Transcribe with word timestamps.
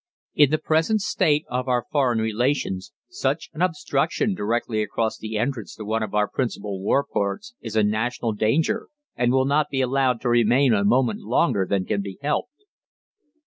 In 0.33 0.49
the 0.49 0.57
present 0.57 0.99
state 1.01 1.45
of 1.47 1.67
our 1.67 1.85
foreign 1.91 2.17
relations 2.17 2.91
such 3.07 3.51
an 3.53 3.61
obstruction 3.61 4.33
directly 4.33 4.81
across 4.81 5.19
the 5.19 5.37
entrance 5.37 5.75
to 5.75 5.85
one 5.85 6.01
of 6.01 6.15
our 6.15 6.27
principal 6.27 6.81
war 6.81 7.05
ports 7.07 7.53
is 7.61 7.75
a 7.75 7.83
national 7.83 8.31
danger, 8.33 8.87
and 9.15 9.31
will 9.31 9.45
not 9.45 9.69
be 9.69 9.79
allowed 9.79 10.19
to 10.21 10.29
remain 10.29 10.73
a 10.73 10.83
moment 10.83 11.19
longer 11.19 11.67
than 11.69 11.85
can 11.85 12.01
be 12.01 12.17
helped." 12.19 12.63